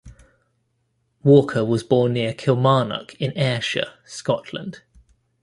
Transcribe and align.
Walker 1.21 1.63
was 1.63 1.83
born 1.83 2.13
near 2.13 2.33
Kilmarnock 2.33 3.13
in 3.21 3.37
Ayrshire, 3.37 3.93
Scotland. 4.03 4.81